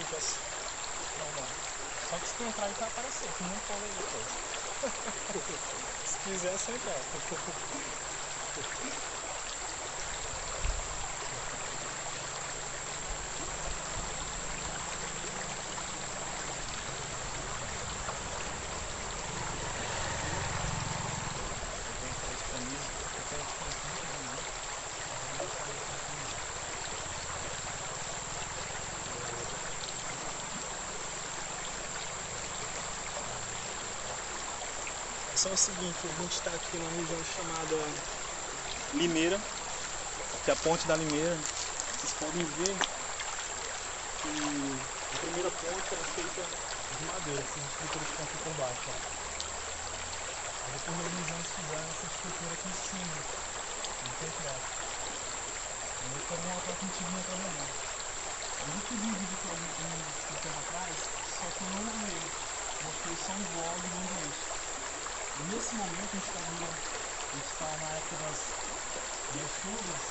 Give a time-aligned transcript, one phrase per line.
[0.00, 0.36] se fosse
[1.18, 1.48] normal.
[2.08, 4.28] Só que se tu entrar aí vai aparecer, que não pode aí depois.
[6.06, 7.00] se quiser, só entrar.
[35.40, 37.72] Só é o seguinte, a gente está aqui numa região chamada
[38.92, 39.40] Limeira,
[40.44, 41.32] que é a ponte da Limeira.
[41.32, 42.76] Vocês podem ver
[44.20, 48.84] que a primeira ponte era feita de madeira, essa estrutura que está aqui por baixo.
[48.84, 49.00] Ó.
[50.60, 53.16] Aí depois os vizinhos fizeram essa estrutura aqui em cima,
[53.80, 54.60] no concreto.
[56.04, 57.74] Aí foram uma alternativa trabalhando.
[58.60, 60.96] A gente viu um vídeo que eu vi um atrás,
[61.32, 62.28] só que eu não vi.
[62.84, 64.59] Mostrei só um vlog do ambiente.
[65.48, 66.40] Nesse momento a gente está
[67.40, 68.40] está na época das,
[69.32, 70.04] das chuvas,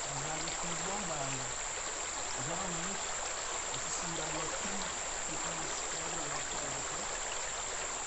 [0.00, 1.44] as águas estão desbordadas.
[2.40, 3.04] Geralmente,
[3.76, 4.72] esse cimbrado aqui
[5.28, 7.00] fica nas pedras lá fora aqui.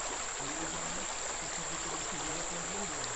[0.10, 3.14] E aí geralmente essa cultura de chuva já tem desbordado.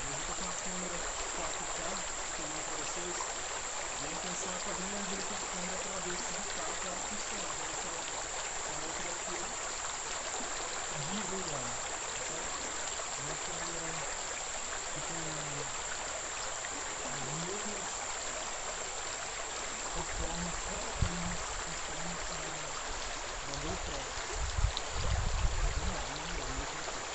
[0.00, 0.98] Eu estou com a câmera
[1.36, 1.80] 4K,
[2.40, 3.16] filmando para vocês.
[3.20, 7.00] E a intenção é fazer uma direita de câmera para ver se de fato ela
[7.04, 7.52] funciona.
[7.52, 9.70] Para ver se ela, se ela é aqui
[11.12, 11.66] divulgar.
[13.26, 14.04] Nós trabalhamos
[14.94, 15.14] com
[17.06, 17.86] as mesmas
[19.94, 22.40] conformes praticamente conformes da,
[23.46, 24.00] da GoPro.
[25.76, 27.10] Vamos lá, vamos lá, vamos lá.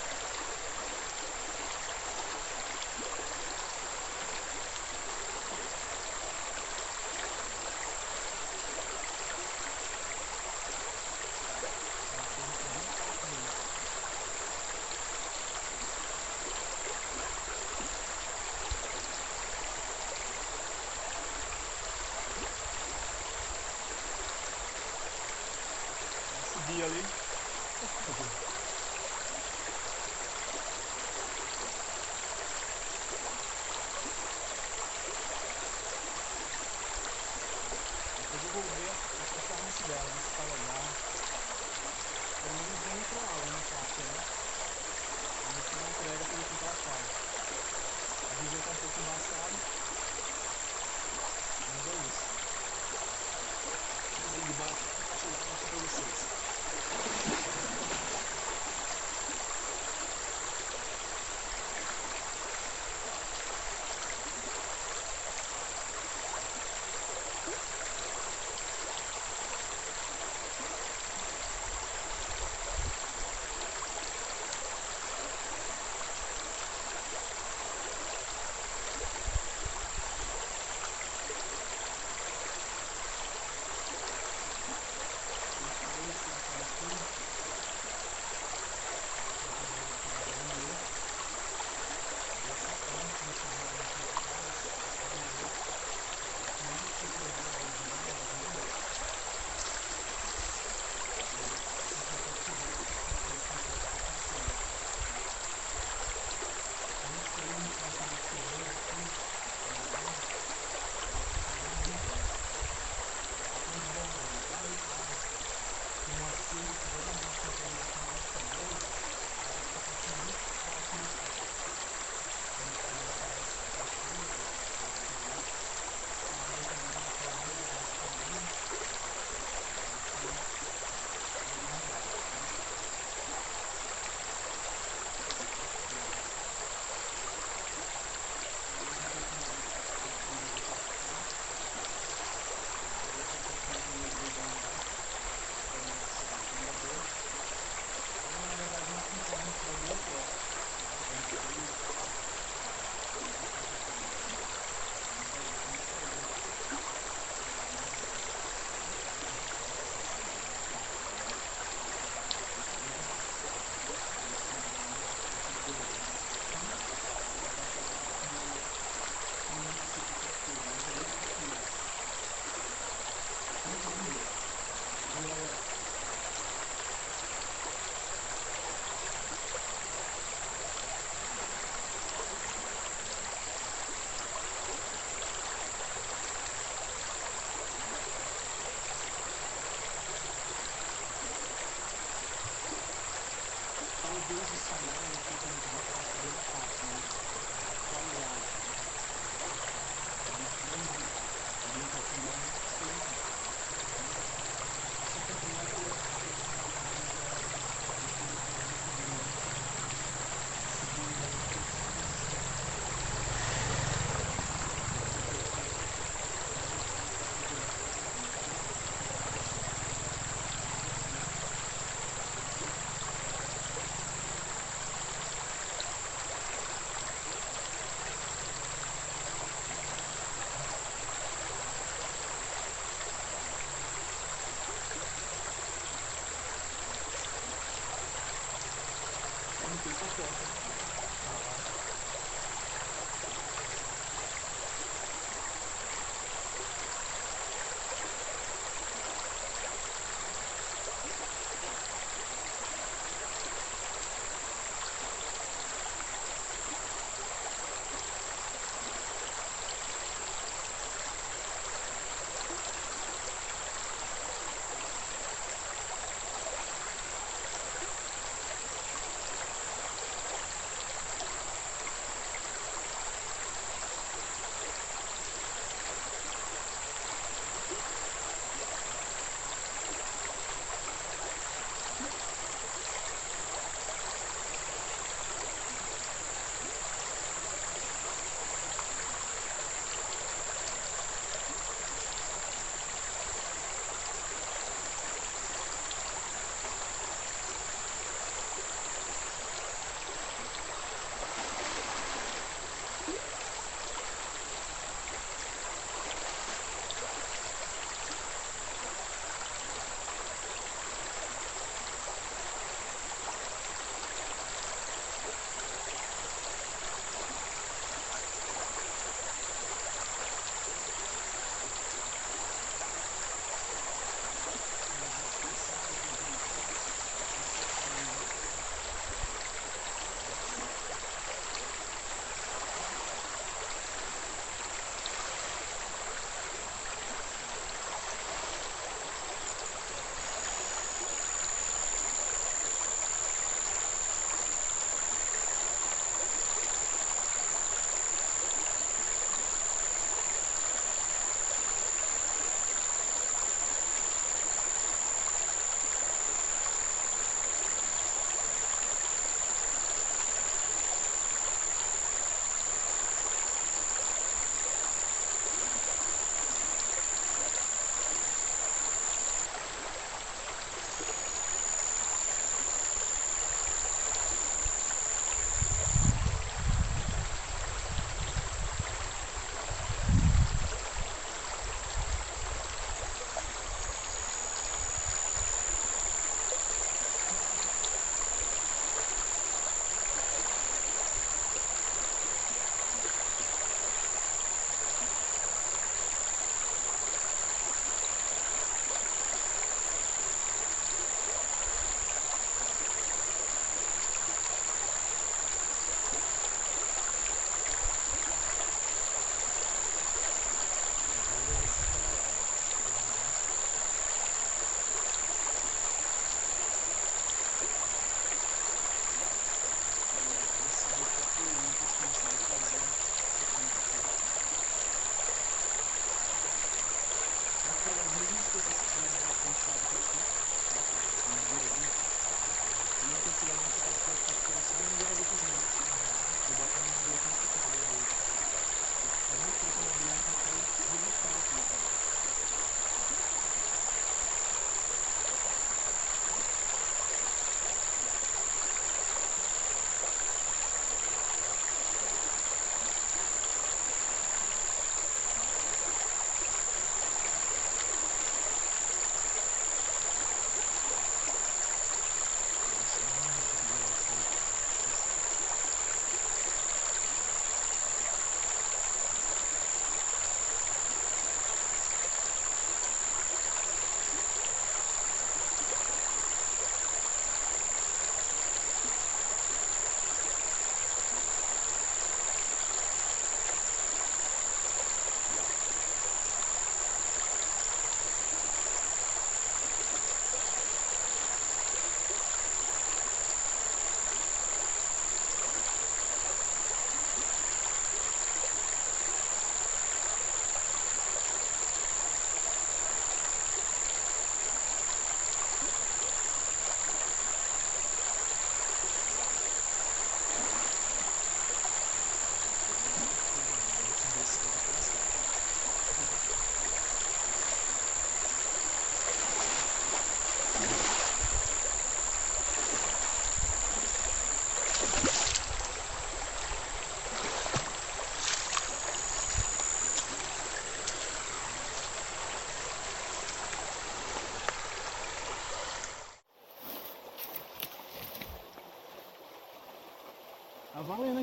[194.30, 195.60] Deus ensinou, não tem como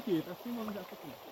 [0.08, 1.27] aqui, tá filmando já isso aqui.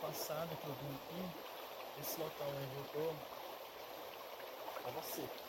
[0.00, 3.12] passada que eu vim aqui, esse local onde eu tô,
[4.82, 5.47] tava seco.